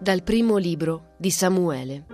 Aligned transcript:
Dal 0.00 0.22
primo 0.22 0.58
libro 0.58 1.14
di 1.16 1.28
Samuele. 1.28 2.04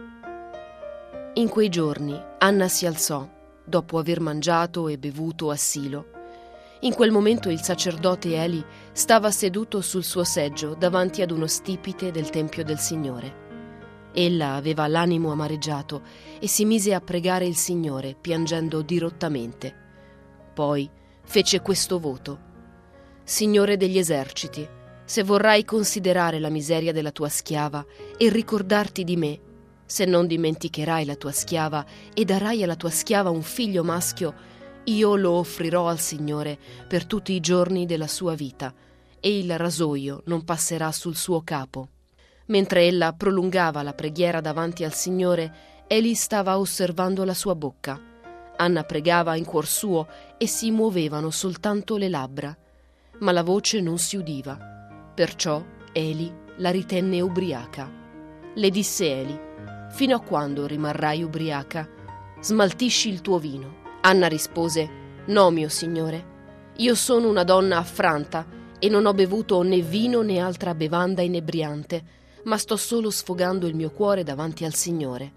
In 1.35 1.51
quei 1.51 1.69
giorni 1.69 2.19
Anna 2.39 2.67
si 2.67 2.87
alzò, 2.87 3.29
dopo 3.63 3.99
aver 3.99 4.21
mangiato 4.21 4.89
e 4.89 4.97
bevuto 4.97 5.51
a 5.51 5.57
Silo. 5.57 6.07
In 6.81 6.95
quel 6.95 7.11
momento 7.11 7.51
il 7.51 7.61
sacerdote 7.61 8.37
Eli 8.37 8.65
stava 8.93 9.31
seduto 9.31 9.83
sul 9.83 10.03
suo 10.03 10.25
seggio 10.25 10.75
davanti 10.75 11.21
ad 11.21 11.31
uno 11.31 11.47
stipite 11.47 12.11
del 12.11 12.31
Tempio 12.31 12.65
del 12.65 12.79
Signore. 12.79 13.43
Ella 14.15 14.55
aveva 14.55 14.87
l'animo 14.87 15.31
amareggiato 15.31 16.01
e 16.41 16.49
si 16.49 16.65
mise 16.65 16.95
a 16.95 17.03
pregare 17.03 17.45
il 17.45 17.57
Signore, 17.57 18.17
piangendo 18.19 18.81
dirottamente. 18.81 19.75
Poi 20.55 20.91
fece 21.23 21.61
questo 21.61 21.99
voto. 21.99 22.39
Signore 23.25 23.77
degli 23.77 23.99
eserciti, 23.99 24.67
se 25.05 25.23
vorrai 25.23 25.65
considerare 25.65 26.39
la 26.39 26.49
miseria 26.49 26.93
della 26.93 27.11
tua 27.11 27.29
schiava 27.29 27.85
e 28.17 28.29
ricordarti 28.29 29.05
di 29.05 29.17
me, 29.17 29.41
se 29.85 30.05
non 30.05 30.27
dimenticherai 30.27 31.05
la 31.05 31.15
tua 31.15 31.33
schiava 31.33 31.85
e 32.15 32.25
darai 32.25 32.63
alla 32.63 32.77
tua 32.77 32.91
schiava 32.91 33.31
un 33.31 33.43
figlio 33.43 33.85
maschio, 33.85 34.35
io 34.85 35.17
lo 35.17 35.33
offrirò 35.33 35.89
al 35.89 35.99
Signore 35.99 36.59
per 36.89 37.07
tutti 37.07 37.33
i 37.33 37.41
giorni 37.41 37.87
della 37.87 38.09
sua 38.09 38.35
vita, 38.35 38.73
e 39.21 39.39
il 39.39 39.57
rasoio 39.59 40.23
non 40.27 40.45
passerà 40.45 40.93
sul 40.93 41.17
suo 41.17 41.43
capo. 41.43 41.89
Mentre 42.47 42.87
ella 42.87 43.13
prolungava 43.13 43.83
la 43.83 43.95
preghiera 43.95 44.41
davanti 44.41 44.85
al 44.85 44.93
Signore, 44.93 45.73
Eli 45.87 46.15
stava 46.15 46.59
osservando 46.59 47.25
la 47.25 47.35
sua 47.35 47.55
bocca. 47.55 48.01
Anna 48.57 48.85
pregava 48.85 49.37
in 49.37 49.45
cuor 49.45 49.67
suo 49.67 50.09
e 50.39 50.47
si 50.47 50.71
muovevano 50.71 51.31
soltanto 51.31 51.97
le 51.97 52.09
labbra, 52.09 52.57
ma 53.21 53.33
la 53.33 53.43
voce 53.43 53.81
non 53.81 53.99
si 53.99 54.17
udiva. 54.17 54.74
Perciò 55.15 55.65
Eli 55.93 56.33
la 56.57 56.71
ritenne 56.71 57.21
ubriaca. 57.21 57.89
Le 58.53 58.71
disse 58.71 59.21
Eli, 59.21 59.39
fino 59.93 60.17
a 60.17 60.21
quando 60.21 60.67
rimarrai 60.67 61.23
ubriaca? 61.23 61.89
Smaltisci 62.41 63.11
il 63.11 63.21
tuo 63.21 63.39
vino. 63.39 63.83
Anna 64.01 64.27
rispose, 64.27 64.91
no, 65.27 65.51
mio 65.51 65.69
signore, 65.69 66.73
io 66.79 66.97
sono 66.97 67.29
una 67.29 67.45
donna 67.45 67.79
affranta 67.79 68.45
e 68.81 68.89
non 68.89 69.07
ho 69.07 69.13
bevuto 69.15 69.63
né 69.63 69.81
vino 69.83 70.23
né 70.23 70.41
altra 70.41 70.75
bevanda 70.75 71.23
inebriante, 71.23 72.03
ma 72.45 72.59
sto 72.59 72.77
solo 72.77 73.11
sfogando 73.11 73.69
il 73.69 73.77
mio 73.77 73.93
cuore 73.93 74.25
davanti 74.25 74.65
al 74.65 74.75
Signore. 74.75 75.33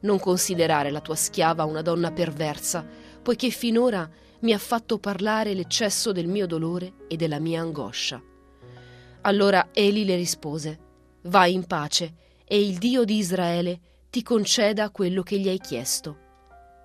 Non 0.00 0.20
considerare 0.20 0.90
la 0.90 1.00
tua 1.00 1.16
schiava 1.16 1.64
una 1.64 1.80
donna 1.80 2.12
perversa, 2.12 2.86
poiché 3.22 3.48
finora 3.48 4.06
mi 4.40 4.52
ha 4.52 4.58
fatto 4.58 4.98
parlare 4.98 5.54
l'eccesso 5.54 6.12
del 6.12 6.28
mio 6.28 6.46
dolore 6.46 6.92
e 7.08 7.16
della 7.16 7.38
mia 7.40 7.62
angoscia. 7.62 8.22
Allora 9.22 9.68
Eli 9.72 10.04
le 10.04 10.16
rispose, 10.16 10.78
Vai 11.22 11.52
in 11.52 11.66
pace, 11.66 12.14
e 12.44 12.60
il 12.60 12.78
Dio 12.78 13.04
di 13.04 13.16
Israele 13.16 13.80
ti 14.10 14.22
conceda 14.22 14.90
quello 14.90 15.22
che 15.22 15.38
gli 15.38 15.48
hai 15.48 15.58
chiesto. 15.58 16.16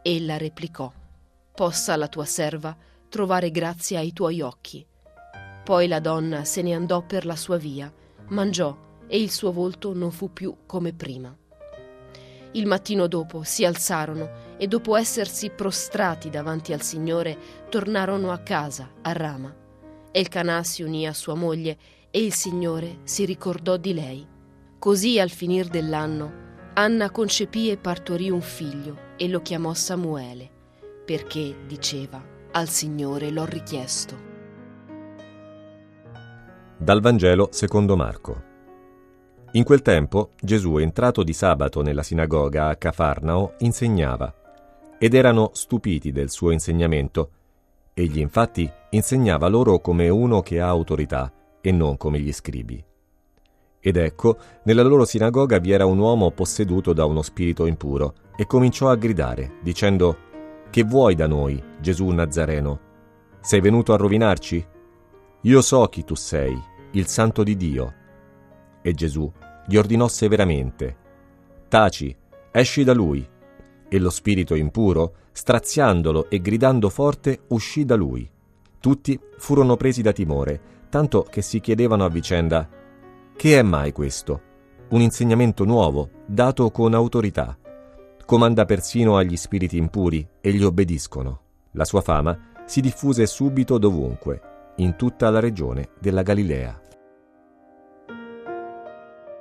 Ella 0.01 0.37
replicò, 0.37 0.91
Possa 1.53 1.95
la 1.95 2.07
tua 2.07 2.25
serva 2.25 2.75
trovare 3.07 3.51
grazia 3.51 3.99
ai 3.99 4.11
tuoi 4.11 4.41
occhi. 4.41 4.85
Poi 5.63 5.87
la 5.87 5.99
donna 5.99 6.43
se 6.43 6.63
ne 6.63 6.73
andò 6.73 7.03
per 7.05 7.25
la 7.25 7.35
sua 7.35 7.57
via, 7.57 7.93
mangiò 8.29 8.75
e 9.07 9.21
il 9.21 9.29
suo 9.29 9.51
volto 9.51 9.93
non 9.93 10.11
fu 10.11 10.33
più 10.33 10.57
come 10.65 10.93
prima. 10.93 11.33
Il 12.53 12.65
mattino 12.65 13.07
dopo 13.07 13.43
si 13.43 13.63
alzarono 13.63 14.55
e 14.57 14.67
dopo 14.67 14.95
essersi 14.95 15.51
prostrati 15.51 16.29
davanti 16.29 16.73
al 16.73 16.81
Signore 16.81 17.37
tornarono 17.69 18.31
a 18.31 18.39
casa, 18.39 18.91
a 19.01 19.11
Rama. 19.11 19.55
Elkanah 20.11 20.63
si 20.63 20.83
unì 20.83 21.07
a 21.07 21.13
sua 21.13 21.35
moglie 21.35 21.77
e 22.15 22.23
il 22.23 22.31
Signore 22.31 22.99
si 23.05 23.25
ricordò 23.25 23.75
di 23.75 23.91
lei. 23.91 24.27
Così 24.77 25.19
al 25.19 25.31
finir 25.31 25.67
dell'anno 25.67 26.41
Anna 26.75 27.09
concepì 27.09 27.71
e 27.71 27.77
partorì 27.77 28.29
un 28.29 28.41
figlio 28.41 28.97
e 29.17 29.27
lo 29.27 29.41
chiamò 29.41 29.73
Samuele, 29.73 30.49
perché, 31.05 31.55
diceva, 31.67 32.23
al 32.51 32.67
Signore 32.67 33.31
l'ho 33.31 33.45
richiesto. 33.45 34.15
Dal 36.77 37.01
Vangelo 37.01 37.49
secondo 37.51 37.95
Marco. 37.95 38.43
In 39.53 39.63
quel 39.63 39.81
tempo 39.81 40.31
Gesù, 40.39 40.77
entrato 40.77 41.23
di 41.23 41.33
sabato 41.33 41.81
nella 41.81 42.03
sinagoga 42.03 42.69
a 42.69 42.75
Cafarnao, 42.75 43.53
insegnava, 43.59 44.33
ed 44.99 45.15
erano 45.15 45.49
stupiti 45.53 46.11
del 46.11 46.29
suo 46.29 46.51
insegnamento. 46.51 47.31
Egli 47.93 48.19
infatti 48.19 48.71
insegnava 48.91 49.47
loro 49.47 49.79
come 49.79 50.09
uno 50.09 50.41
che 50.41 50.59
ha 50.59 50.67
autorità, 50.67 51.31
e 51.65 51.71
non 51.71 51.95
come 51.95 52.19
gli 52.19 52.33
scribi. 52.33 52.83
Ed 53.79 53.95
ecco, 53.95 54.37
nella 54.63 54.83
loro 54.83 55.05
sinagoga 55.05 55.59
vi 55.59 55.71
era 55.71 55.85
un 55.85 55.97
uomo 55.97 56.31
posseduto 56.31 56.91
da 56.91 57.05
uno 57.05 57.21
spirito 57.21 57.65
impuro, 57.65 58.15
e 58.35 58.45
cominciò 58.45 58.89
a 58.89 58.95
gridare, 58.95 59.59
dicendo, 59.61 60.17
Che 60.69 60.83
vuoi 60.83 61.15
da 61.15 61.27
noi, 61.27 61.63
Gesù 61.79 62.07
Nazareno? 62.09 62.79
Sei 63.39 63.61
venuto 63.61 63.93
a 63.93 63.97
rovinarci? 63.97 64.65
Io 65.41 65.61
so 65.61 65.85
chi 65.87 66.03
tu 66.03 66.15
sei, 66.15 66.57
il 66.91 67.07
santo 67.07 67.43
di 67.43 67.55
Dio. 67.55 67.93
E 68.81 68.93
Gesù 68.93 69.31
gli 69.65 69.77
ordinò 69.77 70.09
severamente, 70.09 70.97
Taci, 71.69 72.15
esci 72.51 72.83
da 72.83 72.93
lui. 72.93 73.27
E 73.89 73.99
lo 73.99 74.09
spirito 74.09 74.53
impuro, 74.53 75.15
straziandolo 75.31 76.29
e 76.29 76.39
gridando 76.39 76.89
forte, 76.89 77.45
uscì 77.47 77.83
da 77.83 77.95
lui. 77.95 78.29
Tutti 78.79 79.19
furono 79.37 79.75
presi 79.75 80.03
da 80.03 80.11
timore, 80.11 80.61
tanto 80.93 81.23
che 81.27 81.41
si 81.41 81.59
chiedevano 81.59 82.05
a 82.05 82.09
vicenda 82.09 82.69
che 83.35 83.57
è 83.57 83.63
mai 83.63 83.91
questo? 83.91 84.41
Un 84.89 85.01
insegnamento 85.01 85.65
nuovo, 85.65 86.11
dato 86.27 86.69
con 86.69 86.93
autorità. 86.93 87.57
Comanda 88.23 88.65
persino 88.65 89.17
agli 89.17 89.35
spiriti 89.35 89.75
impuri 89.75 90.23
e 90.39 90.53
gli 90.53 90.63
obbediscono. 90.63 91.39
La 91.71 91.83
sua 91.83 92.01
fama 92.01 92.37
si 92.67 92.79
diffuse 92.79 93.25
subito 93.25 93.79
dovunque, 93.79 94.73
in 94.75 94.95
tutta 94.95 95.31
la 95.31 95.39
regione 95.39 95.89
della 95.99 96.21
Galilea. 96.21 96.79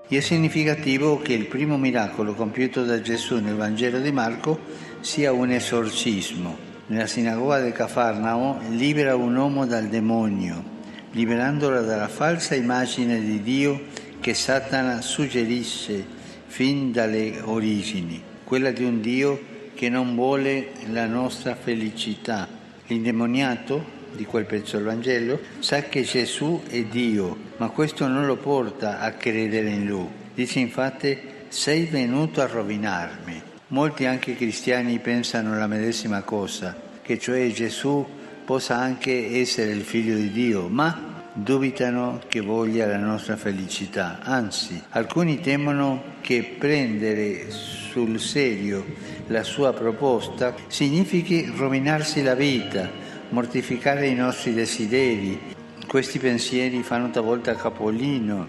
È 0.09 0.21
significativo 0.21 1.19
che 1.19 1.35
il 1.35 1.49
primo 1.49 1.77
miracolo 1.77 2.33
compiuto 2.33 2.83
da 2.83 3.03
Gesù 3.03 3.39
nel 3.41 3.57
Vangelo 3.57 4.01
di 4.01 4.11
Marco 4.11 4.59
sia 5.01 5.33
un 5.33 5.51
esorcismo. 5.51 6.57
Nella 6.87 7.07
sinagoga 7.07 7.61
di 7.61 7.73
Cafarnao 7.73 8.59
libera 8.71 9.15
un 9.17 9.37
uomo 9.37 9.67
dal 9.67 9.89
demonio 9.89 10.72
liberandola 11.13 11.81
dalla 11.81 12.09
falsa 12.09 12.55
immagine 12.55 13.21
di 13.21 13.43
Dio 13.43 13.85
che 14.21 14.35
Satana 14.35 15.01
suggerisce 15.01 16.05
fin 16.47 16.93
dalle 16.93 17.41
origini, 17.41 18.23
quella 18.45 18.71
di 18.71 18.85
un 18.85 19.01
Dio 19.01 19.51
che 19.75 19.89
non 19.89 20.15
vuole 20.15 20.71
la 20.91 21.07
nostra 21.07 21.55
felicità. 21.55 22.49
L'indemoniato 22.87 24.01
di 24.13 24.25
quel 24.25 24.45
pezzo 24.45 24.77
del 24.77 24.87
Vangelo 24.87 25.41
sa 25.59 25.83
che 25.83 26.03
Gesù 26.03 26.63
è 26.69 26.83
Dio, 26.85 27.37
ma 27.57 27.69
questo 27.71 28.07
non 28.07 28.27
lo 28.27 28.37
porta 28.37 29.01
a 29.01 29.13
credere 29.13 29.69
in 29.69 29.87
Lui. 29.87 30.09
Dice 30.35 30.61
infatti, 30.61 31.19
sei 31.49 31.85
venuto 31.85 32.41
a 32.41 32.47
rovinarmi. 32.47 33.43
Molti 33.69 34.05
anche 34.07 34.37
cristiani 34.37 34.99
pensano 34.99 35.57
la 35.57 35.67
medesima 35.67 36.23
cosa, 36.23 36.77
che 37.03 37.19
cioè 37.19 37.51
Gesù 37.51 38.07
possa 38.53 38.77
anche 38.77 39.39
essere 39.41 39.71
il 39.71 39.81
figlio 39.81 40.15
di 40.15 40.31
Dio, 40.31 40.69
ma 40.69 41.31
dubitano 41.33 42.21
che 42.29 42.43
voglia 42.43 42.87
la 42.87 42.99
nostra 42.99 43.35
felicità. 43.35 44.19
Anzi, 44.21 44.79
alcuni 44.91 45.41
temono 45.41 46.03
che 46.21 46.57
prendere 46.59 47.51
sul 47.51 48.21
serio 48.21 48.85
la 49.29 49.43
sua 49.43 49.73
proposta 49.73 50.55
significhi 50.67 51.51
rovinarsi 51.57 52.23
la 52.23 52.35
vita, 52.35 52.91
mortificare 53.31 54.09
i 54.09 54.15
nostri 54.15 54.53
desideri. 54.53 55.41
Questi 55.87 56.19
pensieri 56.19 56.83
fanno 56.83 57.09
talvolta 57.09 57.55
capolino. 57.55 58.47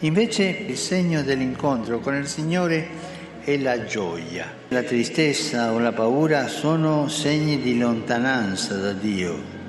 Invece 0.00 0.44
il 0.68 0.76
segno 0.76 1.22
dell'incontro 1.22 1.98
con 1.98 2.14
il 2.14 2.28
Signore 2.28 3.09
è 3.52 3.58
la 3.58 3.84
gioia. 3.84 4.46
La 4.68 4.82
tristezza 4.82 5.72
o 5.72 5.78
la 5.78 5.92
paura 5.92 6.46
sono 6.46 7.08
segni 7.08 7.60
di 7.60 7.78
lontananza 7.78 8.76
da 8.76 8.92
Dio 8.92 9.59